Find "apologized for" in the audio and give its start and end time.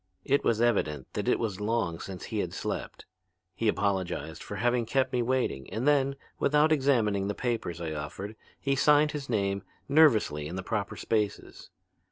3.67-4.55